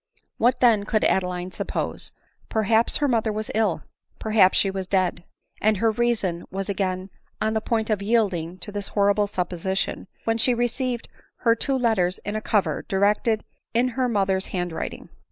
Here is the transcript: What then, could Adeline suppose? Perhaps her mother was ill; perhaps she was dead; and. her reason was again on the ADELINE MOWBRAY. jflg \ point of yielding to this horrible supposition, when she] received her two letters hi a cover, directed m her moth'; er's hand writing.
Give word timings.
What 0.39 0.61
then, 0.61 0.83
could 0.85 1.03
Adeline 1.03 1.51
suppose? 1.51 2.11
Perhaps 2.49 2.97
her 2.97 3.07
mother 3.07 3.31
was 3.31 3.51
ill; 3.53 3.83
perhaps 4.17 4.57
she 4.57 4.71
was 4.71 4.87
dead; 4.87 5.23
and. 5.61 5.77
her 5.77 5.91
reason 5.91 6.43
was 6.49 6.69
again 6.69 7.11
on 7.39 7.53
the 7.53 7.59
ADELINE 7.61 7.61
MOWBRAY. 7.61 7.61
jflg 7.61 7.65
\ 7.65 7.65
point 7.69 7.89
of 7.91 8.01
yielding 8.01 8.57
to 8.57 8.71
this 8.71 8.87
horrible 8.87 9.27
supposition, 9.27 10.07
when 10.23 10.39
she] 10.39 10.55
received 10.55 11.07
her 11.41 11.53
two 11.53 11.77
letters 11.77 12.19
hi 12.25 12.31
a 12.31 12.41
cover, 12.41 12.83
directed 12.87 13.43
m 13.75 13.89
her 13.89 14.09
moth'; 14.09 14.29
er's 14.31 14.45
hand 14.47 14.71
writing. 14.71 15.09